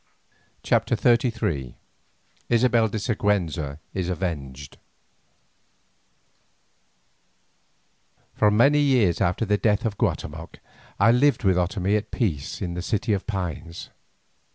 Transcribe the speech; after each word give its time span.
CHAPTER 0.63 0.95
XXXIII 0.95 1.75
ISABELLA 2.49 2.89
DE 2.89 2.97
SIGUENZA 2.97 3.77
IS 3.93 4.09
AVENGED 4.09 4.79
For 8.33 8.49
many 8.49 8.79
years 8.79 9.21
after 9.21 9.45
the 9.45 9.59
death 9.59 9.85
of 9.85 9.99
Guatemoc 9.99 10.57
I 10.99 11.11
lived 11.11 11.43
with 11.43 11.57
Otomie 11.59 11.97
at 11.97 12.09
peace 12.09 12.63
in 12.63 12.73
the 12.73 12.81
City 12.81 13.13
of 13.13 13.27
Pines. 13.27 13.89